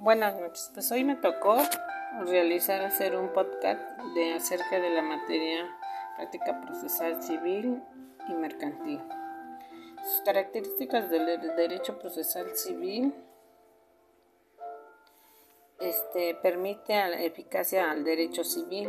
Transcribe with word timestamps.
Buenas 0.00 0.40
noches. 0.40 0.70
Pues 0.72 0.90
hoy 0.92 1.04
me 1.04 1.14
tocó 1.14 1.58
realizar 2.24 2.80
hacer 2.80 3.14
un 3.14 3.34
podcast 3.34 3.82
de 4.14 4.32
acerca 4.32 4.80
de 4.80 4.88
la 4.88 5.02
materia 5.02 5.76
práctica 6.16 6.58
procesal 6.62 7.22
civil 7.22 7.82
y 8.26 8.32
mercantil. 8.32 8.98
Sus 10.02 10.22
características 10.24 11.10
del 11.10 11.26
derecho 11.54 11.98
procesal 11.98 12.56
civil 12.56 13.12
este, 15.80 16.34
permite 16.36 16.94
a 16.94 17.08
la 17.08 17.22
eficacia 17.22 17.90
al 17.90 18.02
derecho 18.02 18.42
civil. 18.42 18.88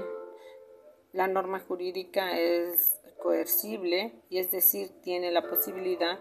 La 1.11 1.27
norma 1.27 1.59
jurídica 1.59 2.39
es 2.39 3.01
coercible 3.21 4.13
y 4.29 4.37
es 4.39 4.49
decir, 4.49 5.01
tiene 5.01 5.29
la 5.31 5.41
posibilidad 5.41 6.19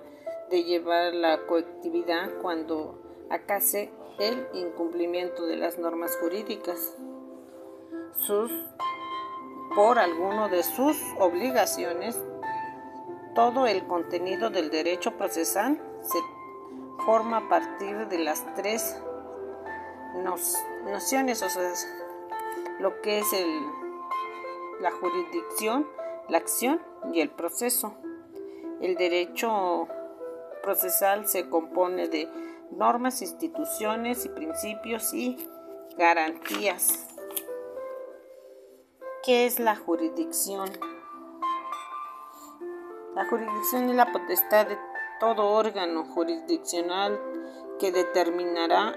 de 0.50 0.64
llevar 0.64 1.14
la 1.14 1.46
coactividad 1.46 2.40
cuando 2.42 3.28
acase 3.30 3.92
el 4.20 4.46
incumplimiento 4.52 5.46
de 5.46 5.56
las 5.56 5.78
normas 5.78 6.16
jurídicas 6.18 6.94
sus, 8.18 8.52
por 9.74 9.98
alguno 9.98 10.48
de 10.48 10.62
sus 10.62 10.96
obligaciones. 11.18 12.20
Todo 13.34 13.66
el 13.66 13.86
contenido 13.86 14.50
del 14.50 14.70
derecho 14.70 15.16
procesal 15.16 15.80
se 16.02 16.18
forma 17.06 17.38
a 17.38 17.48
partir 17.48 18.08
de 18.08 18.18
las 18.18 18.44
tres 18.54 19.00
nociones, 20.84 21.42
o 21.42 21.48
sea, 21.48 21.72
lo 22.78 23.00
que 23.00 23.20
es 23.20 23.32
el, 23.32 23.48
la 24.80 24.90
jurisdicción, 24.90 25.88
la 26.28 26.38
acción 26.38 26.80
y 27.14 27.20
el 27.20 27.30
proceso. 27.30 27.94
El 28.82 28.96
derecho 28.96 29.88
procesal 30.62 31.26
se 31.26 31.48
compone 31.48 32.08
de 32.08 32.28
normas, 32.70 33.22
instituciones 33.22 34.24
y 34.24 34.28
principios 34.28 35.12
y 35.12 35.36
garantías. 35.96 37.06
¿Qué 39.22 39.46
es 39.46 39.58
la 39.58 39.76
jurisdicción? 39.76 40.70
La 43.14 43.28
jurisdicción 43.28 43.90
es 43.90 43.96
la 43.96 44.12
potestad 44.12 44.66
de 44.68 44.78
todo 45.18 45.50
órgano 45.50 46.04
jurisdiccional 46.04 47.20
que 47.78 47.92
determinará 47.92 48.94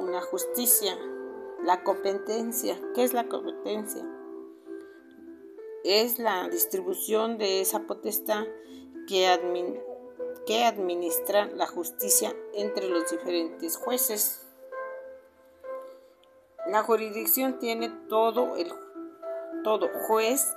una 0.00 0.20
justicia. 0.20 0.96
La 1.62 1.84
competencia. 1.84 2.74
¿Qué 2.94 3.04
es 3.04 3.12
la 3.12 3.28
competencia? 3.28 4.02
Es 5.84 6.18
la 6.18 6.48
distribución 6.48 7.36
de 7.36 7.60
esa 7.60 7.80
potestad 7.80 8.46
que, 9.06 9.28
administra 9.28 9.89
que 10.46 10.64
administra 10.64 11.46
la 11.46 11.66
justicia 11.66 12.34
entre 12.54 12.88
los 12.88 13.10
diferentes 13.10 13.76
jueces. 13.76 14.46
La 16.66 16.82
jurisdicción 16.82 17.58
tiene 17.58 17.88
todo 18.08 18.56
el 18.56 18.72
todo 19.62 19.88
juez 20.06 20.56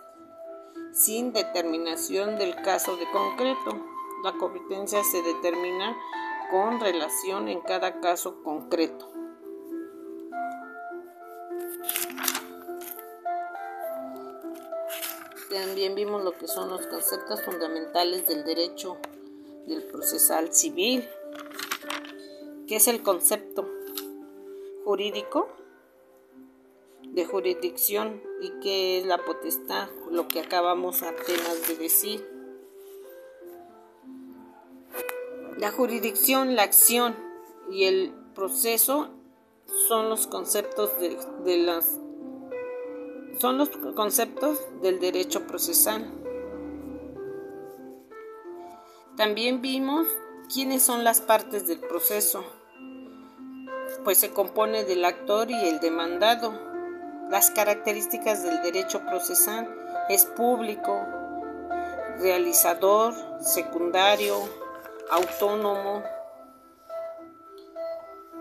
sin 0.92 1.34
determinación 1.34 2.38
del 2.38 2.56
caso 2.56 2.96
de 2.98 3.10
concreto. 3.12 3.86
La 4.24 4.34
competencia 4.34 5.04
se 5.04 5.22
determina 5.22 5.98
con 6.52 6.80
relación 6.80 7.48
en 7.50 7.62
cada 7.62 8.00
caso 8.00 8.42
concreto. 8.44 9.10
También 15.50 15.96
vimos 15.96 16.24
lo 16.24 16.32
que 16.32 16.48
son 16.48 16.70
los 16.70 16.86
conceptos 16.88 17.44
fundamentales 17.44 18.28
del 18.28 18.44
derecho 18.44 18.98
del 19.68 19.84
procesal 19.84 20.54
civil, 20.54 21.08
que 22.68 22.78
es 22.78 22.88
el 22.88 23.04
concepto 23.04 23.68
jurídico 24.84 25.48
de 27.04 27.26
jurisdicción 27.26 28.22
y 28.42 28.52
que 28.62 29.00
es 29.00 29.06
la 29.06 29.24
potestad, 29.24 29.90
lo 30.10 30.28
que 30.28 30.40
acabamos 30.40 31.04
apenas 31.04 31.68
de 31.68 31.76
decir. 31.76 32.28
La 35.58 35.72
jurisdicción, 35.72 36.56
la 36.56 36.64
acción 36.64 37.16
y 37.72 37.86
el 37.86 38.14
proceso 38.34 39.10
son 39.88 40.10
los 40.10 40.28
conceptos 40.28 41.00
de, 41.00 41.18
de 41.46 41.58
las 41.58 42.00
son 43.40 43.58
los 43.58 43.70
conceptos 43.96 44.60
del 44.82 45.00
derecho 45.00 45.46
procesal. 45.48 46.23
También 49.18 49.62
vimos 49.62 50.08
quiénes 50.52 50.82
son 50.82 51.04
las 51.04 51.22
partes 51.22 51.68
del 51.68 51.80
proceso, 51.80 52.44
pues 54.04 54.18
se 54.18 54.32
compone 54.32 54.86
del 54.86 55.06
actor 55.06 55.52
y 55.52 55.68
el 55.68 55.80
demandado. 55.80 56.52
Las 57.30 57.52
características 57.52 58.42
del 58.42 58.64
derecho 58.64 59.06
procesal 59.06 59.70
es 60.10 60.26
público, 60.26 61.06
realizador, 62.18 63.14
secundario, 63.40 64.36
autónomo. 65.12 66.04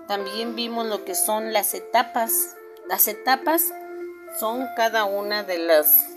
También 0.08 0.56
vimos 0.56 0.86
lo 0.86 1.04
que 1.04 1.14
son 1.14 1.52
las 1.52 1.74
etapas. 1.74 2.56
Las 2.88 3.08
etapas 3.08 3.74
son 4.40 4.66
cada 4.74 5.04
una 5.04 5.42
de 5.42 5.58
las 5.58 6.08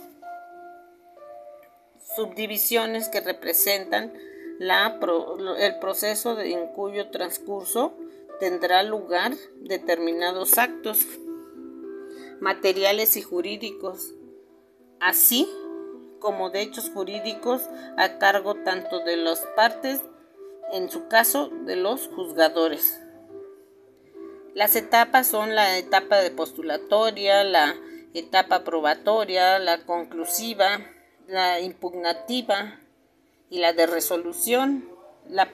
subdivisiones 2.16 3.10
que 3.10 3.20
representan 3.20 4.14
el 4.58 5.78
proceso 5.78 6.40
en 6.40 6.68
cuyo 6.68 7.10
transcurso 7.10 7.94
tendrá 8.40 8.82
lugar 8.82 9.32
determinados 9.60 10.58
actos 10.58 11.06
materiales 12.40 13.16
y 13.16 13.22
jurídicos, 13.22 14.14
así 15.00 15.48
como 16.20 16.50
de 16.50 16.62
hechos 16.62 16.90
jurídicos 16.90 17.62
a 17.96 18.18
cargo 18.18 18.54
tanto 18.54 19.00
de 19.04 19.16
las 19.16 19.40
partes, 19.54 20.00
en 20.72 20.90
su 20.90 21.06
caso 21.08 21.50
de 21.64 21.76
los 21.76 22.08
juzgadores. 22.08 23.00
Las 24.54 24.74
etapas 24.74 25.26
son 25.26 25.54
la 25.54 25.78
etapa 25.78 26.16
de 26.16 26.30
postulatoria, 26.30 27.44
la 27.44 27.76
etapa 28.14 28.64
probatoria, 28.64 29.58
la 29.58 29.84
conclusiva, 29.84 30.80
la 31.28 31.60
impugnativa, 31.60 32.80
y 33.50 33.58
la 33.58 33.72
de 33.72 33.86
resolución, 33.86 34.88
la 35.28 35.52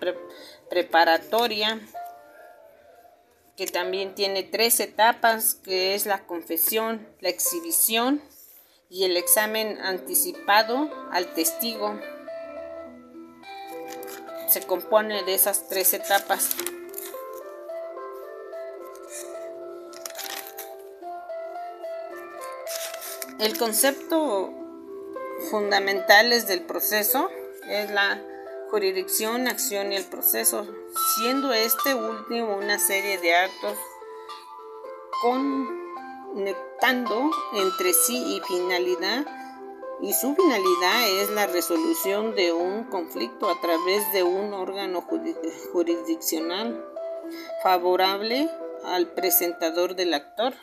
preparatoria, 0.70 1.80
que 3.56 3.66
también 3.66 4.14
tiene 4.14 4.42
tres 4.42 4.80
etapas, 4.80 5.54
que 5.54 5.94
es 5.94 6.06
la 6.06 6.26
confesión, 6.26 7.06
la 7.20 7.28
exhibición 7.28 8.22
y 8.88 9.04
el 9.04 9.16
examen 9.16 9.78
anticipado 9.80 10.91
al 11.10 11.32
testigo. 11.34 11.98
Se 14.48 14.62
compone 14.62 15.22
de 15.24 15.34
esas 15.34 15.69
tres 15.69 15.94
etapas. 15.94 16.50
El 23.38 23.59
concepto 23.59 24.53
fundamental 25.50 26.32
es 26.32 26.47
del 26.47 26.62
proceso 26.62 27.28
es 27.68 27.90
la 27.90 28.20
jurisdicción, 28.70 29.48
acción 29.48 29.92
y 29.92 29.96
el 29.96 30.04
proceso, 30.04 30.66
siendo 31.14 31.52
este 31.52 31.94
último 31.94 32.56
una 32.56 32.78
serie 32.78 33.18
de 33.18 33.34
actos 33.34 33.76
conectando 36.32 37.30
entre 37.54 37.92
sí 37.92 38.36
y 38.36 38.40
finalidad 38.40 39.26
y 40.02 40.12
su 40.14 40.34
finalidad 40.34 41.08
es 41.20 41.30
la 41.30 41.46
resolución 41.46 42.34
de 42.34 42.52
un 42.52 42.84
conflicto 42.84 43.48
a 43.48 43.60
través 43.60 44.12
de 44.12 44.24
un 44.24 44.52
órgano 44.52 45.06
jurisdiccional 45.72 46.84
favorable 47.62 48.50
al 48.84 49.12
presentador 49.15 49.94
del 49.94 50.12
actor. 50.15 50.54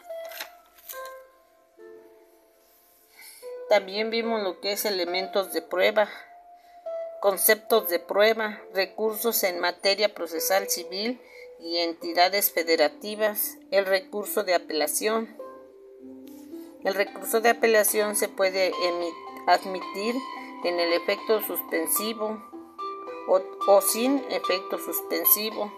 También 3.70 4.10
vimos 4.10 4.44
lo 4.44 4.60
que 4.60 4.74
es 4.74 4.84
elementos 4.84 5.54
de 5.54 5.62
prueba, 5.62 6.10
conceptos 7.22 7.90
de 7.90 8.00
prueba, 8.00 8.62
recursos 8.74 9.44
en 9.44 9.60
materia 9.60 10.14
procesal 10.14 10.70
civil 10.70 11.20
y 11.60 11.78
entidades 11.80 12.52
federativas, 12.52 13.58
el 13.72 13.86
recurso 13.86 14.44
de 14.44 14.56
apelación. 14.56 15.38
El 16.84 16.94
recurso 16.94 17.42
de 17.42 17.50
apelación 17.50 18.16
se 18.16 18.30
puede 18.30 18.72
admitir 19.48 20.16
en 20.64 20.80
el 20.80 20.94
efecto 20.94 21.42
suspensivo 21.42 22.42
o, 23.68 23.82
sin 23.82 24.20
efecto 24.30 24.78
suspensivo. 24.78 25.72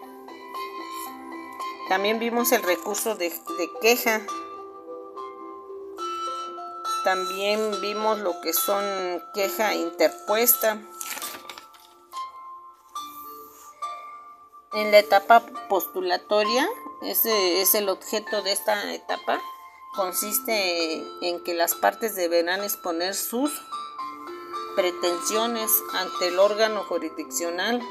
También 1.88 2.18
vimos 2.18 2.52
el 2.52 2.62
recurso 2.62 3.16
de 3.16 3.32
queja. 3.80 4.22
También 7.04 7.80
vimos 7.80 8.20
lo 8.20 8.40
que 8.40 8.52
son 8.52 8.84
queja 9.34 9.74
interpuesta. 9.74 10.80
En 14.74 14.90
la 14.90 15.00
etapa 15.00 15.44
postulatoria 15.68 16.66
ese 17.02 17.60
es 17.60 17.74
el 17.74 17.88
objeto 17.88 18.42
de 18.42 18.52
esta 18.52 18.94
etapa. 18.94 19.40
Consiste 19.94 21.02
en 21.20 21.42
que 21.42 21.52
las 21.52 21.74
partes 21.74 22.14
deberán 22.14 22.62
exponer 22.62 23.14
sus 23.14 23.50
pretensiones 24.76 25.70
ante 25.94 26.28
el 26.28 26.38
órgano 26.38 26.84
jurisdiccional 26.84 27.82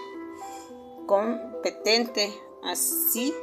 competente, 1.06 2.34
así 2.64 3.34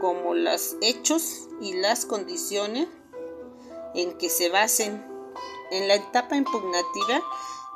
como 0.00 0.34
los 0.34 0.76
hechos 0.80 1.48
y 1.60 1.74
las 1.74 2.06
condiciones 2.06 2.88
en 3.94 4.16
que 4.16 4.30
se 4.30 4.48
basen. 4.48 5.04
En 5.72 5.88
la 5.88 5.96
etapa 5.96 6.36
impugnativa, 6.36 7.20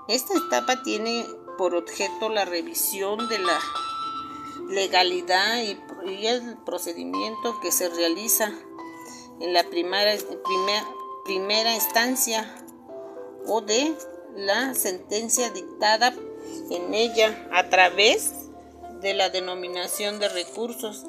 esta 0.09 0.35
etapa 0.35 0.83
tiene 0.83 1.27
por 1.59 1.75
objeto 1.75 2.29
la 2.29 2.45
revisión 2.45 3.29
de 3.29 3.41
la 3.41 3.59
legalidad 4.71 5.63
y, 5.63 5.79
el 6.27 6.57
procedimiento 6.65 7.61
que 7.61 7.73
se 7.73 7.89
realiza 7.91 8.53
en 9.41 9.53
la 9.53 9.65
primera, 9.65 10.13
primera 11.25 11.75
instancia 11.75 12.55
o 13.47 13.61
de 13.61 13.95
la 14.37 14.75
sentencia 14.75 15.51
dictada 15.51 16.15
en 16.71 16.95
ella 16.95 17.49
a 17.53 17.69
través 17.69 18.33
de 19.01 19.15
la 19.15 19.31
denominación 19.31 20.19
de 20.19 20.29
recursos. 20.29 21.05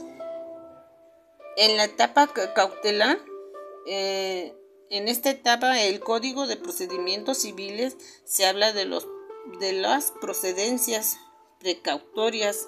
En 1.58 1.78
la 1.78 1.86
etapa 1.86 2.28
cautelar, 2.56 3.20
eh, 3.86 4.56
en 4.90 5.08
esta 5.08 5.30
etapa 5.30 5.82
el 5.82 6.00
Código 6.00 6.48
de 6.48 6.58
Procedimientos 6.58 7.40
Civiles 7.40 7.96
se 8.26 8.46
habla 8.46 8.74
de, 8.74 8.86
los, 8.86 9.08
de 9.60 9.74
las 9.74 10.12
procedencias 10.20 11.18
precautorias, 11.60 12.68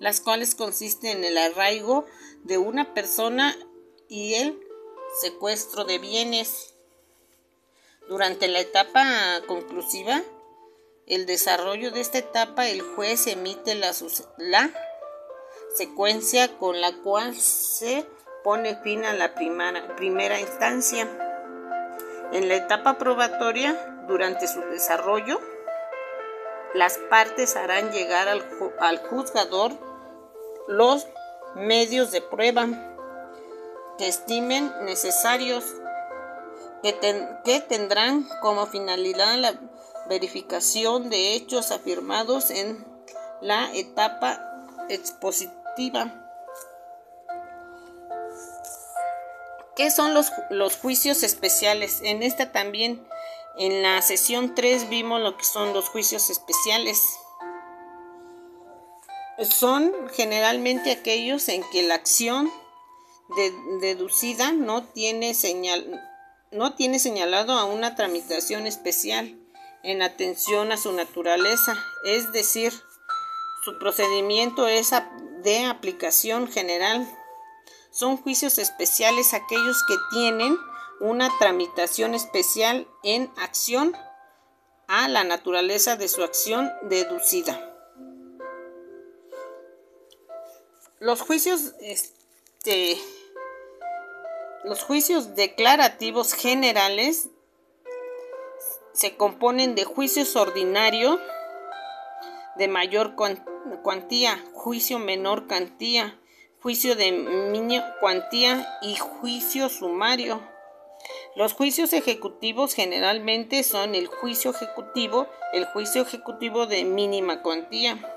las 0.00 0.20
cuales 0.20 0.54
consisten 0.54 1.18
en 1.18 1.24
el 1.24 1.38
arraigo 1.38 2.06
de 2.44 2.58
una 2.58 2.94
persona 2.94 3.56
y 4.08 4.34
el 4.34 4.58
secuestro 5.20 5.84
de 5.84 5.98
bienes. 5.98 6.74
Durante 8.08 8.48
la 8.48 8.60
etapa 8.60 9.42
conclusiva, 9.46 10.22
el 11.06 11.26
desarrollo 11.26 11.90
de 11.90 12.00
esta 12.00 12.18
etapa, 12.18 12.68
el 12.68 12.82
juez 12.82 13.26
emite 13.26 13.74
la, 13.74 13.92
la 14.38 14.70
secuencia 15.74 16.56
con 16.58 16.80
la 16.80 16.92
cual 16.98 17.34
se 17.34 18.06
pone 18.44 18.76
fin 18.82 19.04
a 19.04 19.14
la 19.14 19.34
primera, 19.34 20.40
instancia. 20.40 21.08
En 22.32 22.48
la 22.48 22.56
etapa 22.56 22.98
probatoria, 22.98 24.04
durante 24.06 24.48
su 24.48 24.60
desarrollo, 24.60 25.40
las 26.74 26.98
partes 27.10 27.56
harán 27.56 27.90
llegar 27.92 28.28
al, 28.28 28.44
al 28.80 28.98
juzgador 28.98 29.87
los 30.68 31.06
medios 31.54 32.12
de 32.12 32.20
prueba 32.20 32.68
que 33.96 34.06
estimen 34.06 34.72
necesarios, 34.84 35.64
que, 36.82 36.96
que 37.44 37.60
tendrán 37.60 38.28
como 38.40 38.66
finalidad 38.66 39.36
la 39.38 39.58
verificación 40.08 41.10
de 41.10 41.34
hechos 41.34 41.72
afirmados 41.72 42.50
en 42.50 42.86
la 43.40 43.72
etapa 43.74 44.40
expositiva. 44.88 46.24
¿Qué 49.74 49.90
son 49.90 50.12
los, 50.12 50.32
los, 50.50 50.76
juicios 50.76 51.22
especiales? 51.22 52.00
En 52.02 52.22
esta 52.22 52.52
también, 52.52 53.06
en 53.56 53.82
la 53.82 54.02
sesión 54.02 54.54
3 54.54 54.88
vimos 54.88 55.20
lo 55.20 55.36
que 55.36 55.44
son 55.44 55.72
los 55.72 55.88
juicios 55.88 56.30
especiales. 56.30 57.00
Son 59.44 59.92
generalmente 60.14 60.90
aquellos 60.90 61.48
en 61.48 61.62
que 61.70 61.84
la 61.84 61.94
acción 61.94 62.50
deducida 63.80 64.52
no 64.52 64.84
tiene, 64.84 65.32
señal, 65.34 66.02
no 66.50 66.74
tiene 66.74 66.98
señalado 66.98 67.52
a 67.52 67.64
una 67.64 67.94
tramitación 67.94 68.66
especial 68.66 69.38
en 69.84 70.02
atención 70.02 70.72
a 70.72 70.76
su 70.76 70.92
naturaleza, 70.92 71.76
es 72.04 72.32
decir, 72.32 72.72
su 73.64 73.78
procedimiento 73.78 74.66
es 74.66 74.90
de 75.42 75.66
aplicación 75.66 76.48
general. 76.48 77.08
Son 77.90 78.16
juicios 78.16 78.58
especiales 78.58 79.34
aquellos 79.34 79.84
que 79.86 79.94
tienen 80.10 80.58
una 81.00 81.30
tramitación 81.38 82.14
especial 82.14 82.88
en 83.04 83.30
acción 83.36 83.96
a 84.88 85.06
la 85.06 85.22
naturaleza 85.22 85.96
de 85.96 86.08
su 86.08 86.24
acción 86.24 86.72
deducida. 86.82 87.67
Los 91.00 91.20
juicios 91.20 91.74
este, 91.80 92.98
los 94.64 94.82
juicios 94.82 95.36
declarativos 95.36 96.34
generales 96.34 97.28
se 98.92 99.16
componen 99.16 99.76
de 99.76 99.84
juicios 99.84 100.34
ordinarios 100.34 101.20
de 102.56 102.66
mayor 102.66 103.14
cuantía, 103.84 104.44
juicio 104.52 104.98
menor 104.98 105.46
cuantía, 105.46 106.18
juicio 106.60 106.96
de 106.96 107.12
mínima 107.12 107.94
cuantía 108.00 108.68
y 108.82 108.96
juicio 108.96 109.68
sumario. 109.68 110.42
Los 111.36 111.52
juicios 111.52 111.92
ejecutivos 111.92 112.74
generalmente 112.74 113.62
son 113.62 113.94
el 113.94 114.08
juicio 114.08 114.50
ejecutivo, 114.50 115.28
el 115.52 115.64
juicio 115.66 116.02
ejecutivo 116.02 116.66
de 116.66 116.82
mínima 116.82 117.42
cuantía. 117.42 118.16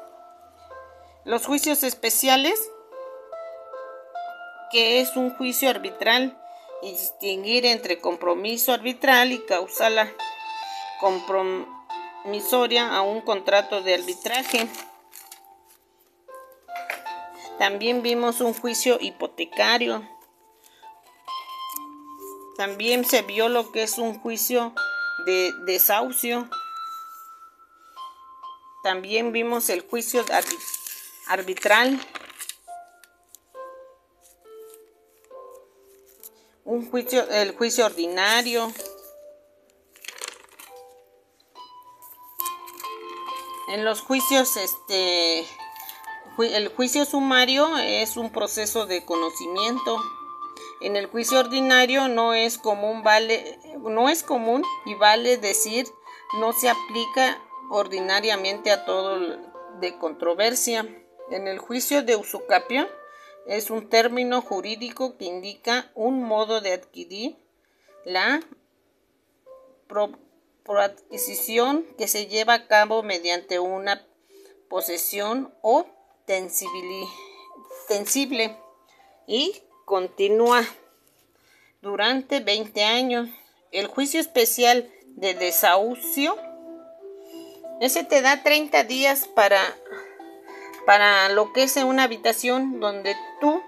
Los 1.24 1.46
juicios 1.46 1.84
especiales, 1.84 2.71
que 4.72 5.02
es 5.02 5.16
un 5.16 5.36
juicio 5.36 5.70
arbitral, 5.70 6.38
y 6.82 6.92
distinguir 6.92 7.66
entre 7.66 8.00
compromiso 8.00 8.74
arbitral 8.74 9.32
y 9.32 9.40
causal 9.46 10.16
compromisoria 11.00 12.96
a 12.96 13.02
un 13.02 13.22
contrato 13.22 13.82
de 13.82 13.96
arbitraje. 13.96 14.68
También 17.60 18.02
vimos 18.02 18.42
un 18.42 18.54
juicio 18.54 18.98
hipotecario. 19.00 20.08
También 22.58 23.06
se 23.06 23.22
vio 23.22 23.50
lo 23.50 23.72
que 23.72 23.84
es 23.84 23.98
un 23.98 24.20
juicio 24.20 24.74
de 25.26 25.52
desahucio. 25.66 26.50
También 28.84 29.32
vimos 29.32 29.70
el 29.70 29.82
juicio 29.82 30.26
arbitral. 31.28 32.00
Un 36.72 36.90
juicio, 36.90 37.30
el 37.30 37.54
juicio 37.54 37.86
ordinario. 37.86 38.72
En 43.74 43.84
los 43.84 44.00
juicios, 44.00 44.56
este, 44.56 45.46
el 46.40 46.70
juicio 46.70 47.04
sumario 47.04 47.78
es 47.78 48.16
un 48.16 48.32
proceso 48.32 48.86
de 48.86 49.04
conocimiento. 49.04 50.02
En 50.80 50.96
el 50.96 51.08
juicio 51.08 51.42
ordinario 51.42 52.08
no 52.08 52.34
es 52.34 52.58
común, 52.58 53.04
vale, 53.04 53.60
no 53.82 54.08
es 54.08 54.24
común 54.24 54.64
y 54.86 54.96
vale 54.96 55.36
decir 55.36 55.90
no 56.40 56.54
se 56.54 56.70
aplica 56.70 57.38
ordinariamente 57.70 58.72
a 58.72 58.86
todo 58.86 59.20
de 59.82 59.98
controversia. 60.00 60.88
En 61.32 61.50
el 61.50 61.60
juicio 61.60 62.02
de 62.02 62.16
usucapio 62.16 62.88
es 63.48 63.70
un 63.70 63.90
término 63.90 64.42
jurídico 64.42 65.18
que 65.18 65.26
indica 65.26 65.92
un 65.96 66.24
modo 66.24 66.62
de 66.62 66.74
adquirir 66.74 67.38
la 68.06 68.42
adquisición 70.80 71.86
que 71.98 72.08
se 72.08 72.28
lleva 72.28 72.54
a 72.54 72.68
cabo 72.68 73.04
mediante 73.04 73.60
una 73.60 74.06
posesión 74.70 75.54
o 75.62 75.86
tensible 77.88 78.58
y 79.28 79.62
continúa 79.86 80.64
durante 81.82 82.40
20 82.40 82.84
años. 82.84 83.30
El 83.72 83.88
juicio 83.88 84.20
especial 84.20 84.90
de 85.08 85.34
desahucio, 85.34 86.38
ese 87.82 88.04
te 88.04 88.22
da 88.22 88.44
30 88.44 88.84
días 88.86 89.28
para, 89.28 89.60
para 90.86 91.30
lo 91.30 91.54
que 91.54 91.64
es 91.64 91.76
una 91.78 92.04
habitación 92.04 92.80
donde 92.80 93.16
tú 93.40 93.62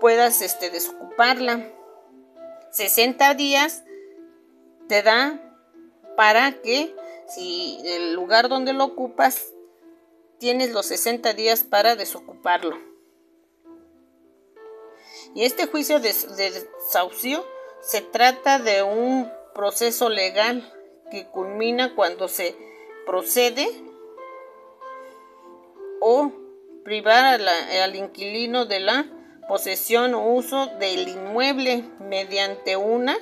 puedas 0.00 0.42
este, 0.42 0.70
desocuparla. 0.70 1.72
60 2.70 3.34
días 3.34 3.84
te 4.88 5.02
da 5.02 5.40
para 6.16 6.60
que 6.62 6.94
si 7.28 7.80
el 7.84 8.14
lugar 8.14 8.48
donde 8.48 8.72
lo 8.72 8.84
ocupas 8.84 9.52
tienes 10.38 10.70
los 10.70 10.86
60 10.86 11.32
días 11.34 11.64
para 11.64 11.96
desocuparlo. 11.96 12.78
Y 15.34 15.44
este 15.44 15.66
juicio 15.66 16.00
de, 16.00 16.14
desahucio 16.36 17.44
se 17.80 18.00
trata 18.00 18.58
de 18.58 18.82
un 18.82 19.30
proceso 19.54 20.08
legal 20.08 20.72
que 21.10 21.26
culmina 21.26 21.94
cuando 21.94 22.28
se 22.28 22.56
procede 23.06 23.68
o 26.00 26.32
privar 26.84 27.40
al 27.40 27.96
inquilino 27.96 28.66
de 28.66 28.80
la 28.80 29.06
posesión 29.48 30.14
o 30.14 30.32
uso 30.32 30.66
del 30.78 31.08
inmueble 31.08 31.84
mediante 32.00 32.76
una 32.76 33.16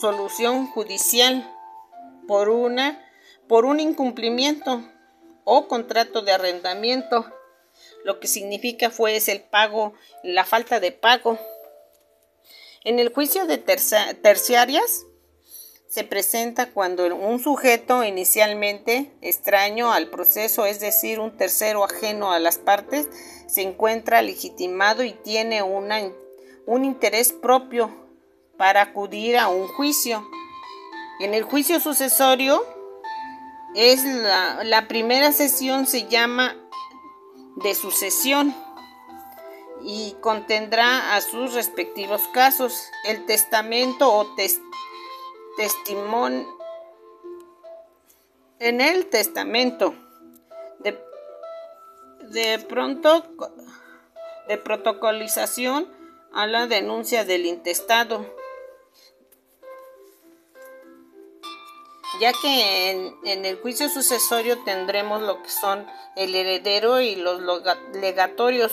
solución 0.00 0.66
judicial 0.66 1.48
por 2.26 2.48
una 2.48 2.98
por 3.48 3.64
un 3.64 3.80
incumplimiento 3.80 4.82
o 5.44 5.68
contrato 5.68 6.22
de 6.22 6.32
arrendamiento. 6.32 7.26
Lo 8.04 8.20
que 8.20 8.28
significa 8.28 8.90
fue 8.90 9.16
es 9.16 9.28
el 9.28 9.42
pago, 9.42 9.94
la 10.22 10.44
falta 10.44 10.80
de 10.80 10.92
pago. 10.92 11.38
En 12.84 12.98
el 12.98 13.12
juicio 13.12 13.46
de 13.46 13.58
terciarias 13.58 15.04
se 15.92 16.04
presenta 16.04 16.70
cuando 16.70 17.14
un 17.14 17.38
sujeto 17.38 18.02
inicialmente 18.02 19.12
extraño 19.20 19.92
al 19.92 20.08
proceso, 20.08 20.64
es 20.64 20.80
decir, 20.80 21.20
un 21.20 21.36
tercero 21.36 21.84
ajeno 21.84 22.32
a 22.32 22.38
las 22.38 22.56
partes, 22.56 23.10
se 23.46 23.60
encuentra 23.60 24.22
legitimado 24.22 25.04
y 25.04 25.12
tiene 25.12 25.62
una, 25.62 26.00
un 26.64 26.86
interés 26.86 27.34
propio 27.34 27.94
para 28.56 28.80
acudir 28.80 29.36
a 29.36 29.48
un 29.48 29.68
juicio. 29.68 30.26
En 31.20 31.34
el 31.34 31.42
juicio 31.42 31.78
sucesorio 31.78 32.64
es 33.74 34.02
la, 34.02 34.64
la 34.64 34.88
primera 34.88 35.30
sesión 35.32 35.86
se 35.86 36.08
llama 36.08 36.56
de 37.56 37.74
sucesión 37.74 38.56
y 39.84 40.16
contendrá 40.22 41.14
a 41.14 41.20
sus 41.20 41.52
respectivos 41.52 42.22
casos 42.32 42.82
el 43.04 43.26
testamento 43.26 44.10
o 44.10 44.24
testimonio 44.36 44.72
testimonio 45.56 46.46
en 48.58 48.80
el 48.80 49.06
testamento. 49.06 49.94
De, 50.78 50.98
de 52.30 52.58
pronto 52.60 53.24
de 54.48 54.58
protocolización 54.58 55.88
a 56.32 56.46
la 56.46 56.66
denuncia 56.66 57.24
del 57.24 57.46
intestado. 57.46 58.24
Ya 62.20 62.32
que 62.40 62.90
en, 62.90 63.16
en, 63.24 63.44
el 63.44 63.60
juicio 63.60 63.88
sucesorio 63.88 64.62
tendremos 64.64 65.22
lo 65.22 65.42
que 65.42 65.48
son 65.48 65.86
el 66.14 66.34
heredero 66.34 67.00
y 67.00 67.16
los 67.16 67.40
legatorios. 67.94 68.72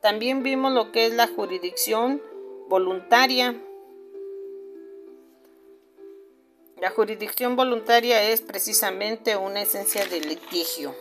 También 0.00 0.42
vimos 0.42 0.72
lo 0.72 0.92
que 0.92 1.06
es 1.06 1.14
la 1.14 1.26
jurisdicción 1.26 2.22
voluntaria, 2.68 3.60
La 6.82 6.90
jurisdicción 6.90 7.54
voluntaria 7.54 8.20
es 8.24 8.40
precisamente 8.40 9.36
una 9.36 9.62
esencia 9.62 10.04
del 10.04 10.28
litigio. 10.28 10.96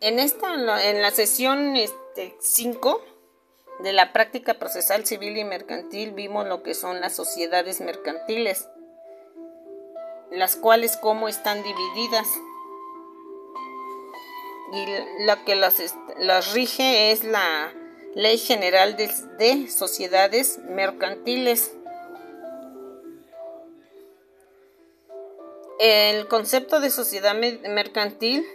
En 0.00 0.18
esta, 0.18 0.52
en 0.90 1.00
la 1.00 1.12
sesión 1.12 1.72
5 2.40 3.00
este, 3.00 3.84
de 3.84 3.92
la 3.92 4.12
práctica 4.12 4.54
procesal 4.54 5.06
civil 5.06 5.36
y 5.36 5.44
mercantil 5.44 6.14
vimos 6.14 6.48
lo 6.48 6.64
que 6.64 6.74
son 6.74 7.00
las 7.00 7.14
sociedades 7.14 7.80
mercantiles, 7.80 8.66
las 10.32 10.56
cuales 10.56 10.96
cómo 10.96 11.28
están 11.28 11.62
divididas. 11.62 12.26
Y 14.72 15.26
lo 15.26 15.44
que 15.44 15.54
las, 15.54 16.54
rige 16.54 17.12
es 17.12 17.22
la 17.22 17.72
Ley 18.16 18.36
General 18.36 18.96
de 18.96 19.68
Sociedades 19.70 20.58
Mercantiles 20.58 21.70
El 25.78 26.28
concepto 26.28 26.80
de 26.80 26.90
sociedad 26.90 27.34
mercantil 27.34 28.46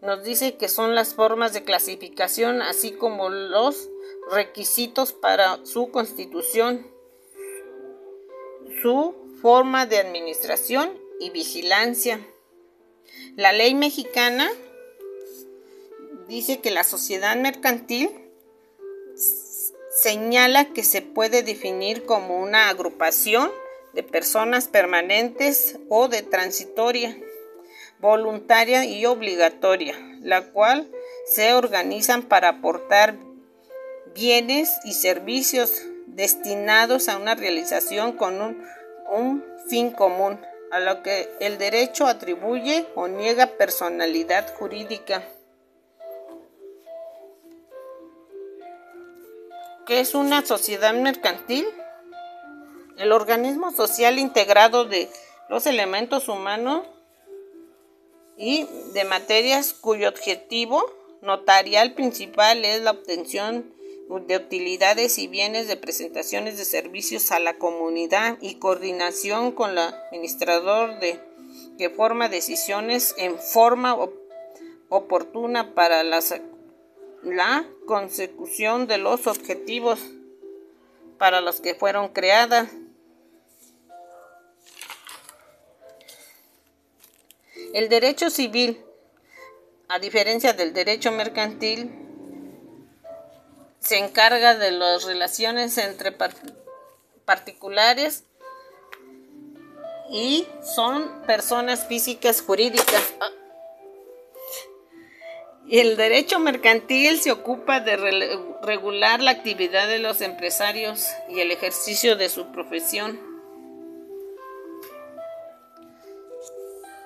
nos 0.00 0.24
dice 0.24 0.56
que 0.56 0.68
son 0.68 0.94
las 0.94 1.14
formas 1.14 1.52
de 1.52 1.64
clasificación, 1.64 2.62
así 2.62 2.92
como 2.92 3.28
los 3.28 3.90
requisitos 4.30 5.12
para 5.12 5.64
su 5.64 5.90
constitución, 5.90 6.86
su 8.82 9.14
forma 9.42 9.86
de 9.86 9.98
administración 9.98 10.98
y 11.20 11.30
vigilancia. 11.30 12.26
La 13.36 13.52
ley 13.52 13.74
mexicana 13.74 14.50
dice 16.26 16.60
que 16.60 16.70
la 16.70 16.84
sociedad 16.84 17.36
mercantil 17.36 18.10
señala 19.94 20.72
que 20.72 20.82
se 20.84 21.02
puede 21.02 21.42
definir 21.42 22.04
como 22.04 22.40
una 22.42 22.68
agrupación 22.68 23.50
de 23.94 24.02
personas 24.02 24.68
permanentes 24.68 25.78
o 25.88 26.08
de 26.08 26.22
transitoria, 26.22 27.16
voluntaria 28.00 28.84
y 28.84 29.06
obligatoria, 29.06 29.94
la 30.20 30.42
cual 30.42 30.90
se 31.26 31.54
organizan 31.54 32.22
para 32.22 32.48
aportar 32.48 33.16
bienes 34.14 34.78
y 34.84 34.92
servicios 34.92 35.82
destinados 36.06 37.08
a 37.08 37.16
una 37.16 37.34
realización 37.34 38.12
con 38.12 38.40
un, 38.40 38.64
un 39.10 39.44
fin 39.68 39.90
común, 39.90 40.40
a 40.70 40.80
lo 40.80 41.02
que 41.02 41.28
el 41.40 41.56
derecho 41.58 42.06
atribuye 42.06 42.86
o 42.94 43.06
niega 43.06 43.46
personalidad 43.46 44.52
jurídica. 44.54 45.22
¿Qué 49.86 50.00
es 50.00 50.14
una 50.14 50.44
sociedad 50.44 50.94
mercantil? 50.94 51.66
El 52.96 53.12
organismo 53.12 53.72
social 53.72 54.18
integrado 54.18 54.84
de 54.84 55.08
los 55.48 55.66
elementos 55.66 56.28
humanos 56.28 56.86
y 58.36 58.66
de 58.92 59.04
materias 59.04 59.72
cuyo 59.72 60.08
objetivo 60.08 60.84
notarial 61.20 61.94
principal 61.94 62.64
es 62.64 62.82
la 62.82 62.92
obtención 62.92 63.74
de 64.26 64.36
utilidades 64.36 65.18
y 65.18 65.26
bienes 65.26 65.66
de 65.66 65.76
presentaciones 65.76 66.58
de 66.58 66.64
servicios 66.64 67.32
a 67.32 67.40
la 67.40 67.56
comunidad 67.56 68.38
y 68.40 68.56
coordinación 68.56 69.52
con 69.52 69.70
el 69.72 69.78
administrador 69.78 71.00
de 71.00 71.20
que 71.78 71.90
forma 71.90 72.28
decisiones 72.28 73.14
en 73.18 73.38
forma 73.38 73.96
oportuna 74.88 75.74
para 75.74 76.04
la 76.04 77.64
consecución 77.86 78.86
de 78.86 78.98
los 78.98 79.26
objetivos 79.26 80.00
para 81.18 81.40
los 81.40 81.60
que 81.60 81.74
fueron 81.74 82.08
creadas. 82.08 82.68
El 87.74 87.88
derecho 87.88 88.30
civil, 88.30 88.80
a 89.88 89.98
diferencia 89.98 90.52
del 90.52 90.72
derecho 90.72 91.10
mercantil, 91.10 91.90
se 93.80 93.98
encarga 93.98 94.54
de 94.54 94.70
las 94.70 95.02
relaciones 95.02 95.76
entre 95.78 96.16
particulares 97.24 98.22
y 100.08 100.46
son 100.62 101.22
personas 101.26 101.88
físicas 101.88 102.42
jurídicas. 102.42 103.12
Y 105.66 105.80
el 105.80 105.96
derecho 105.96 106.38
mercantil 106.38 107.20
se 107.20 107.32
ocupa 107.32 107.80
de 107.80 107.96
regular 108.62 109.20
la 109.20 109.32
actividad 109.32 109.88
de 109.88 109.98
los 109.98 110.20
empresarios 110.20 111.08
y 111.28 111.40
el 111.40 111.50
ejercicio 111.50 112.14
de 112.14 112.28
su 112.28 112.52
profesión. 112.52 113.33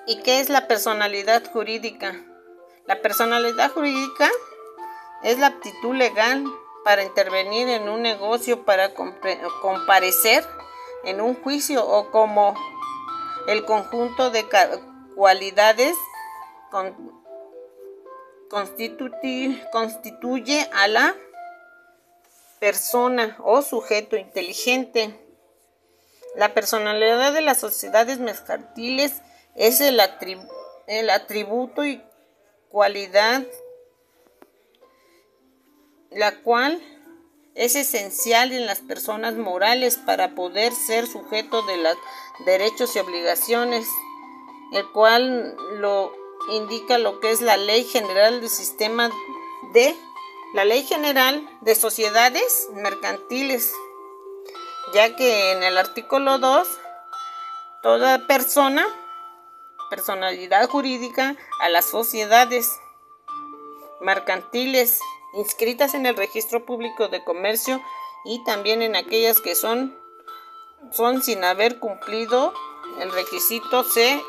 ¿Y 0.09 0.23
qué 0.23 0.39
es 0.39 0.49
la 0.49 0.67
personalidad 0.67 1.43
jurídica? 1.51 2.19
La 2.87 2.99
personalidad 2.99 3.71
jurídica 3.71 4.27
es 5.21 5.37
la 5.37 5.45
aptitud 5.45 5.93
legal 5.93 6.43
para 6.83 7.03
intervenir 7.03 7.69
en 7.69 7.87
un 7.87 8.01
negocio, 8.01 8.65
para 8.65 8.95
comparecer 9.61 10.43
en 11.03 11.21
un 11.21 11.35
juicio 11.35 11.87
o 11.87 12.09
como 12.09 12.55
el 13.47 13.65
conjunto 13.65 14.31
de 14.31 14.47
cualidades 15.15 15.95
constituye 19.69 20.67
a 20.73 20.87
la 20.87 21.15
persona 22.57 23.37
o 23.43 23.61
sujeto 23.61 24.17
inteligente. 24.17 25.23
La 26.35 26.55
personalidad 26.55 27.31
de 27.31 27.41
las 27.41 27.59
sociedades 27.59 28.17
mercantiles 28.17 29.21
es 29.55 29.81
el, 29.81 29.99
atributo 31.09 31.85
y 31.85 32.01
cualidad 32.69 33.43
la 36.11 36.41
cual 36.41 36.81
es 37.55 37.75
esencial 37.75 38.51
en 38.51 38.65
las 38.65 38.79
personas 38.79 39.35
morales 39.35 39.97
para 39.97 40.33
poder 40.33 40.73
ser 40.73 41.07
sujeto 41.07 41.61
de 41.63 41.77
los 41.77 41.97
derechos 42.45 42.95
y 42.95 42.99
obligaciones, 42.99 43.85
el 44.73 44.89
cual 44.91 45.55
lo 45.77 46.13
indica 46.51 46.97
lo 46.97 47.19
que 47.19 47.31
es 47.31 47.41
la 47.41 47.57
Ley 47.57 47.83
General 47.83 48.39
del 48.39 48.49
Sistema 48.49 49.11
de 49.73 49.95
la 50.53 50.65
Ley 50.65 50.83
General 50.83 51.47
de 51.61 51.75
Sociedades 51.75 52.69
Mercantiles, 52.73 53.71
ya 54.93 55.15
que 55.15 55.51
en 55.51 55.63
el 55.63 55.77
artículo 55.77 56.39
2 56.39 56.67
toda 57.83 58.25
persona 58.25 58.87
personalidad 59.89 60.69
jurídica 60.69 61.35
a 61.59 61.69
las 61.69 61.85
sociedades 61.85 62.79
mercantiles 64.01 64.99
inscritas 65.33 65.93
en 65.93 66.05
el 66.05 66.15
registro 66.15 66.65
público 66.65 67.07
de 67.07 67.23
comercio 67.23 67.81
y 68.25 68.43
también 68.43 68.81
en 68.81 68.95
aquellas 68.95 69.39
que 69.41 69.55
son, 69.55 69.97
son 70.91 71.21
sin 71.21 71.43
haber 71.43 71.79
cumplido 71.79 72.53
el 72.99 73.11
requisito 73.13 73.83
se 73.85 74.21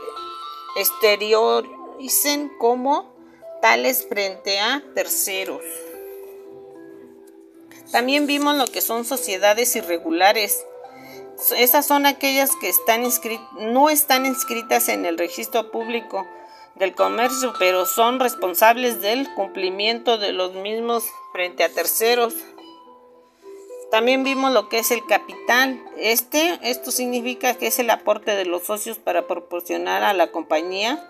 exterioricen 0.76 2.50
como 2.58 3.12
tales 3.60 4.06
frente 4.08 4.60
a 4.60 4.82
terceros. 4.94 5.62
También 7.90 8.26
vimos 8.28 8.56
lo 8.56 8.66
que 8.66 8.80
son 8.80 9.04
sociedades 9.04 9.74
irregulares. 9.74 10.64
Esas 11.56 11.87
son 11.87 12.06
aquellas 12.06 12.50
que 12.56 12.68
están 12.68 13.02
no 13.59 13.88
están 13.88 14.26
inscritas 14.26 14.88
en 14.88 15.06
el 15.06 15.16
registro 15.16 15.70
público 15.70 16.26
del 16.75 16.94
comercio, 16.94 17.52
pero 17.59 17.87
son 17.87 18.20
responsables 18.20 19.00
del 19.00 19.32
cumplimiento 19.35 20.18
de 20.18 20.32
los 20.32 20.52
mismos 20.54 21.04
frente 21.32 21.64
a 21.64 21.68
terceros. 21.70 22.35
También 23.90 24.23
vimos 24.23 24.52
lo 24.52 24.68
que 24.68 24.78
es 24.78 24.90
el 24.90 25.04
capital. 25.06 25.82
Este, 25.97 26.59
esto 26.62 26.90
significa 26.90 27.54
que 27.54 27.66
es 27.66 27.78
el 27.78 27.90
aporte 27.90 28.37
de 28.37 28.44
los 28.44 28.64
socios 28.64 28.99
para 28.99 29.26
proporcionar 29.26 30.04
a 30.04 30.12
la 30.12 30.30
compañía. 30.30 31.04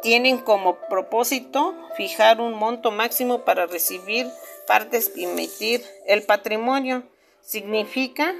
Tienen 0.00 0.38
como 0.38 0.76
propósito 0.88 1.74
fijar 1.96 2.40
un 2.40 2.54
monto 2.54 2.90
máximo 2.90 3.40
para 3.40 3.66
recibir 3.66 4.26
partes 4.66 5.12
y 5.14 5.24
emitir 5.24 5.84
el 6.06 6.22
patrimonio. 6.22 7.02
Significa 7.42 8.34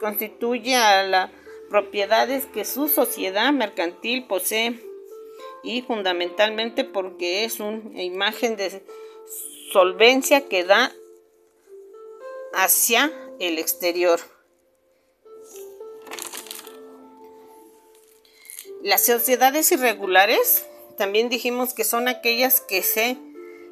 constituye 0.00 0.74
a 0.74 1.04
las 1.04 1.30
propiedades 1.70 2.44
que 2.46 2.64
su 2.64 2.88
sociedad 2.88 3.52
mercantil 3.52 4.26
posee 4.26 4.78
y 5.62 5.82
fundamentalmente 5.82 6.84
porque 6.84 7.44
es 7.44 7.60
una 7.60 8.02
imagen 8.02 8.56
de 8.56 8.82
solvencia 9.72 10.48
que 10.48 10.64
da 10.64 10.92
hacia 12.52 13.10
el 13.38 13.58
exterior. 13.58 14.20
Las 18.82 19.06
sociedades 19.06 19.70
irregulares 19.70 20.66
también 20.98 21.28
dijimos 21.28 21.72
que 21.72 21.84
son 21.84 22.08
aquellas 22.08 22.60
que 22.60 22.82
se 22.82 23.16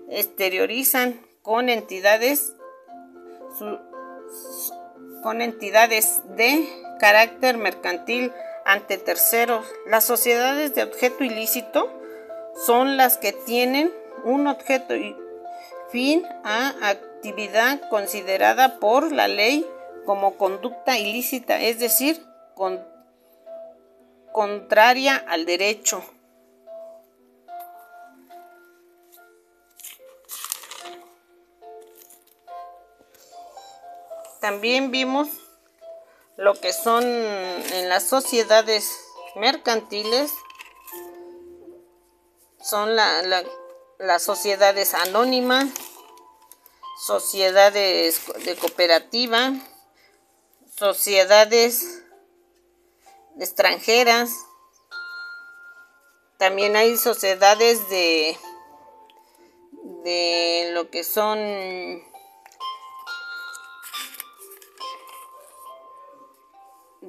exteriorizan 0.09 1.21
con 1.43 1.69
entidades 1.69 2.55
con 5.23 5.43
entidades 5.43 6.23
de 6.37 6.69
carácter 6.99 7.57
mercantil 7.57 8.33
ante 8.65 8.99
terceros. 8.99 9.67
Las 9.87 10.05
sociedades 10.05 10.75
de 10.75 10.83
objeto 10.85 11.25
ilícito 11.25 11.91
son 12.67 12.97
las 12.97 13.19
que 13.19 13.33
tienen 13.33 13.93
un 14.25 14.47
objeto 14.47 14.95
y 14.97 15.17
fin 15.91 16.27
a 16.45 16.75
actividad 16.89 17.89
considerada 17.89 18.79
por 18.79 19.13
la 19.13 19.29
ley 19.29 19.67
como 20.07 20.37
conducta 20.37 20.99
ilícita, 20.99 21.61
es 21.61 21.79
decir, 21.79 22.25
contraria 24.33 25.17
al 25.17 25.45
derecho. 25.47 26.03
También 34.41 34.91
vimos 34.91 35.29
lo 36.37 36.55
que 36.55 36.73
son 36.73 37.05
en 37.05 37.89
las 37.89 38.05
sociedades 38.05 38.99
mercantiles, 39.37 40.33
son 42.63 42.97
las 42.97 44.23
sociedades 44.23 44.95
anónimas, 44.95 45.67
sociedades 46.99 48.23
de 48.45 48.57
cooperativa, 48.57 49.53
sociedades 50.77 52.03
extranjeras, 53.39 54.31
también 56.41 56.75
hay 56.75 56.97
sociedades 56.97 57.87
de, 57.91 58.35
de 60.05 60.71
lo 60.73 60.89
que 60.89 61.05
son 61.05 61.39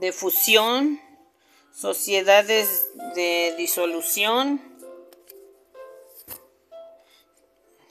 de 0.02 0.12
fusión, 0.12 1.00
sociedades 1.72 2.88
de 3.16 3.54
disolución, 3.56 4.60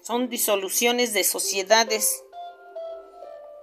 son 0.02 0.28
disoluciones 0.28 1.12
de 1.12 1.22
sociedades. 1.22 2.24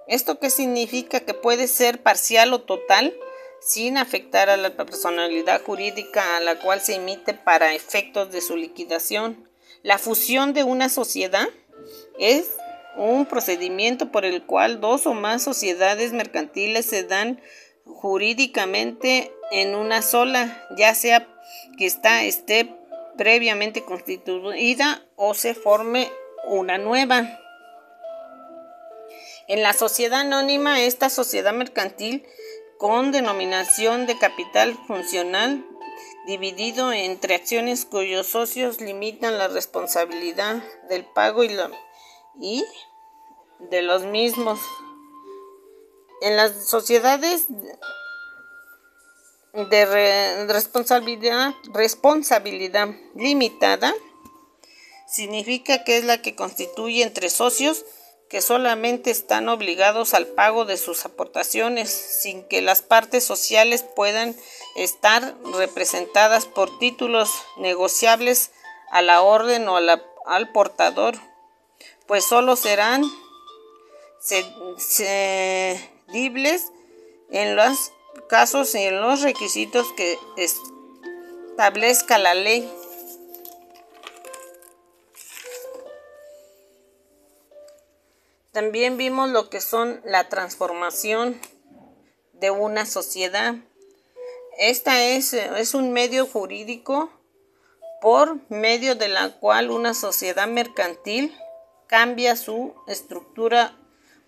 ¿Esto 0.07 0.39
qué 0.39 0.49
significa? 0.49 1.19
Que 1.19 1.33
puede 1.33 1.67
ser 1.67 2.01
parcial 2.01 2.53
o 2.53 2.61
total 2.61 3.13
sin 3.59 3.97
afectar 3.97 4.49
a 4.49 4.55
la 4.55 4.77
personalidad 4.77 5.61
jurídica 5.63 6.37
a 6.37 6.39
la 6.39 6.57
cual 6.57 6.79
se 6.79 6.95
emite 6.95 7.33
para 7.33 7.75
efectos 7.75 8.31
de 8.31 8.39
su 8.39 8.55
liquidación. 8.55 9.49
La 9.83 9.97
fusión 9.97 10.53
de 10.53 10.63
una 10.63 10.87
sociedad 10.87 11.49
es 12.17 12.51
un 12.95 13.25
procedimiento 13.25 14.09
por 14.09 14.23
el 14.23 14.45
cual 14.45 14.79
dos 14.79 15.05
o 15.05 15.13
más 15.13 15.43
sociedades 15.43 16.13
mercantiles 16.13 16.85
se 16.85 17.03
dan 17.03 17.41
jurídicamente 17.87 19.31
en 19.51 19.75
una 19.75 20.01
sola, 20.01 20.65
ya 20.77 20.93
sea 20.95 21.27
que 21.77 21.85
esta 21.85 22.23
esté 22.23 22.75
previamente 23.17 23.83
constituida 23.83 25.03
o 25.15 25.33
se 25.33 25.53
forme 25.53 26.09
una 26.45 26.77
nueva. 26.77 27.39
En 29.47 29.63
la 29.63 29.73
sociedad 29.73 30.21
anónima, 30.21 30.81
esta 30.81 31.09
sociedad 31.09 31.53
mercantil 31.53 32.25
con 32.77 33.11
denominación 33.11 34.05
de 34.05 34.17
capital 34.17 34.77
funcional 34.87 35.65
dividido 36.27 36.91
entre 36.91 37.35
acciones 37.35 37.85
cuyos 37.85 38.27
socios 38.27 38.81
limitan 38.81 39.37
la 39.37 39.47
responsabilidad 39.47 40.61
del 40.89 41.05
pago 41.05 41.43
y, 41.43 41.57
y 42.39 42.63
de 43.59 43.81
los 43.81 44.03
mismos. 44.03 44.59
En 46.21 46.35
las 46.35 46.67
sociedades 46.67 47.45
de 49.53 50.47
responsabilidad, 50.47 51.53
limitada, 53.15 53.93
significa 55.07 55.83
que 55.83 55.97
es 55.97 56.03
la 56.03 56.21
que 56.21 56.35
constituye 56.35 57.03
entre 57.03 57.29
socios 57.29 57.85
que 58.29 58.41
solamente 58.41 59.09
están 59.09 59.47
obligados 59.47 60.13
al 60.13 60.27
pago 60.27 60.65
de 60.65 60.77
sus 60.77 61.05
aportaciones 61.05 61.89
sin 61.89 62.43
que 62.43 62.61
las 62.61 62.81
partes 62.81 63.23
sociales 63.23 63.83
puedan 63.83 64.35
estar 64.75 65.35
representadas 65.53 66.45
por 66.45 66.77
títulos 66.77 67.29
negociables 67.57 68.51
a 68.91 69.01
la 69.01 69.21
orden 69.21 69.67
o 69.69 69.77
al 69.77 70.51
portador, 70.51 71.15
pues 72.05 72.25
solo 72.25 72.57
serán 72.57 73.03
en 76.13 77.55
los 77.55 77.91
casos 78.29 78.73
y 78.75 78.79
en 78.79 79.01
los 79.01 79.21
requisitos 79.21 79.87
que 79.93 80.17
establezca 80.37 82.17
la 82.17 82.33
ley. 82.33 82.71
También 88.51 88.97
vimos 88.97 89.29
lo 89.29 89.49
que 89.49 89.61
son 89.61 90.01
la 90.03 90.29
transformación 90.29 91.39
de 92.33 92.49
una 92.49 92.85
sociedad. 92.85 93.55
Esta 94.57 95.03
es, 95.03 95.33
es 95.33 95.75
un 95.75 95.93
medio 95.93 96.25
jurídico 96.25 97.11
por 98.01 98.37
medio 98.49 98.95
de 98.95 99.09
la 99.09 99.29
cual 99.39 99.69
una 99.69 99.93
sociedad 99.93 100.47
mercantil 100.47 101.35
cambia 101.87 102.35
su 102.35 102.73
estructura 102.87 103.77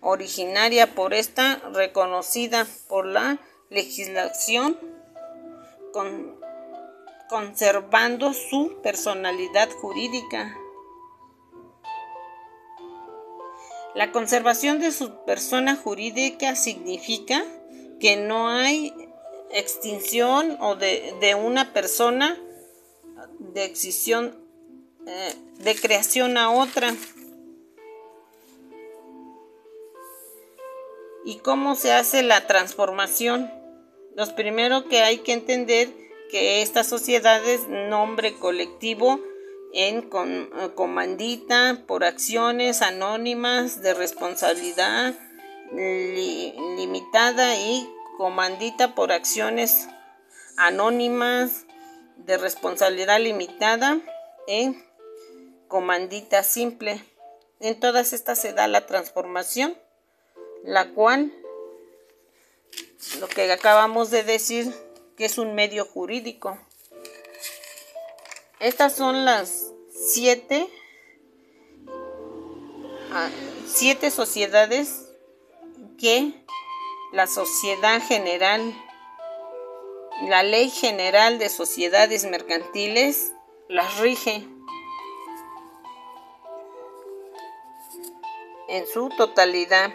originaria 0.00 0.94
por 0.94 1.14
esta 1.14 1.56
reconocida 1.72 2.66
por 2.88 3.06
la 3.06 3.38
legislación 3.68 4.78
conservando 7.28 8.32
su 8.32 8.80
personalidad 8.82 9.70
jurídica. 9.70 10.56
La 13.94 14.12
conservación 14.12 14.78
de 14.78 14.92
su 14.92 15.24
persona 15.24 15.76
jurídica 15.76 16.54
significa 16.54 17.44
que 17.98 18.16
no 18.16 18.48
hay 18.48 18.94
extinción 19.52 20.56
o 20.60 20.76
de, 20.76 21.36
una 21.40 21.72
persona 21.72 22.38
de 23.38 23.64
eh, 25.06 25.34
de 25.58 25.74
creación 25.74 26.36
a 26.36 26.50
otra. 26.50 26.94
¿Y 31.24 31.36
cómo 31.38 31.74
se 31.74 31.92
hace 31.92 32.22
la 32.22 32.46
transformación? 32.46 33.50
Lo 34.16 34.34
primero 34.34 34.88
que 34.88 35.02
hay 35.02 35.18
que 35.18 35.32
entender 35.32 35.88
que 36.30 36.62
esta 36.62 36.84
sociedad 36.84 37.44
es 37.46 37.68
nombre 37.68 38.34
colectivo 38.34 39.20
en 39.72 40.08
eh, 40.12 40.70
comandita 40.74 41.82
por 41.86 42.04
acciones 42.04 42.82
anónimas 42.82 43.82
de 43.82 43.94
responsabilidad 43.94 45.14
limitada 45.72 47.54
y 47.56 47.88
comandita 48.18 48.94
por 48.96 49.12
acciones 49.12 49.88
anónimas 50.56 51.66
de 52.16 52.38
responsabilidad 52.38 53.20
limitada 53.20 54.00
en 54.48 54.84
comandita 55.68 56.42
simple. 56.42 57.04
En 57.60 57.78
todas 57.78 58.12
estas 58.12 58.40
se 58.40 58.52
da 58.52 58.66
la 58.66 58.86
transformación, 58.86 59.76
la 60.64 60.90
cual, 60.90 61.32
lo 63.18 63.28
que 63.28 63.50
acabamos 63.50 64.10
de 64.10 64.22
decir, 64.22 64.72
que 65.16 65.24
es 65.24 65.38
un 65.38 65.54
medio 65.54 65.84
jurídico. 65.84 66.58
Estas 68.58 68.94
son 68.94 69.24
las 69.24 69.72
siete, 69.90 70.68
ah, 73.12 73.28
siete 73.66 74.10
sociedades 74.10 75.06
que 75.98 76.32
la 77.12 77.26
sociedad 77.26 78.02
general, 78.02 78.74
la 80.28 80.42
ley 80.42 80.70
general 80.70 81.38
de 81.38 81.48
sociedades 81.48 82.24
mercantiles 82.24 83.32
las 83.68 83.98
rige 83.98 84.46
en 88.68 88.86
su 88.86 89.08
totalidad 89.10 89.90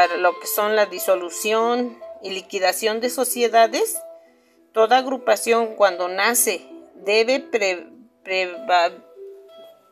para 0.00 0.16
lo 0.16 0.40
que 0.40 0.46
son 0.46 0.76
la 0.76 0.86
disolución 0.86 1.98
y 2.22 2.30
liquidación 2.30 3.00
de 3.00 3.10
sociedades 3.10 4.00
Toda 4.72 4.98
agrupación 4.98 5.74
cuando 5.74 6.08
nace 6.08 6.64
debe 6.94 7.40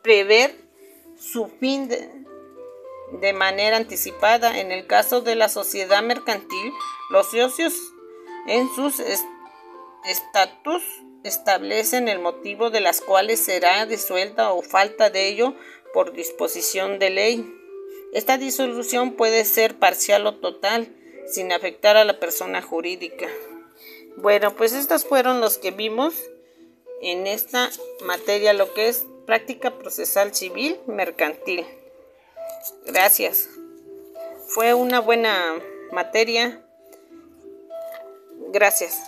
prever 0.01 0.55
su 1.19 1.47
fin 1.59 1.89
de, 1.89 3.33
manera 3.33 3.75
anticipada. 3.77 4.57
En 4.57 4.71
el 4.71 4.87
caso 4.87 5.21
de 5.21 5.35
la 5.35 5.49
sociedad 5.49 6.01
mercantil, 6.01 6.73
los 7.11 7.29
socios 7.29 7.73
en 8.47 8.69
sus 8.73 9.03
estatus 10.05 10.81
establecen 11.25 12.07
el 12.07 12.19
motivo 12.19 12.69
de 12.69 12.79
las 12.79 13.01
cuales 13.01 13.43
será 13.43 13.85
disuelta 13.85 14.53
o 14.53 14.61
falta 14.61 15.09
de 15.09 15.27
ello 15.27 15.55
por 15.93 16.13
disposición 16.13 16.99
de 16.99 17.09
ley. 17.09 17.58
Esta 18.13 18.37
disolución 18.37 19.13
puede 19.13 19.45
ser 19.45 19.77
parcial 19.77 20.25
o 20.25 20.35
total, 20.35 20.95
sin 21.27 21.51
afectar 21.51 21.95
a 21.95 22.05
la 22.05 22.19
persona 22.19 22.61
jurídica. 22.61 23.27
Bueno, 24.17 24.55
pues 24.55 24.73
estos 24.73 25.05
fueron 25.05 25.41
los 25.41 25.57
que 25.57 25.71
vimos 25.71 26.15
en 27.01 27.27
esta 27.27 27.69
materia, 28.05 28.53
lo 28.53 28.73
que 28.73 28.89
es 28.89 29.05
práctica 29.25 29.77
procesal 29.77 30.33
civil 30.33 30.79
mercantil. 30.87 31.65
Gracias. 32.85 33.47
Fue 34.47 34.73
una 34.73 34.99
buena 34.99 35.61
materia. 35.91 36.63
Gracias. 38.51 38.99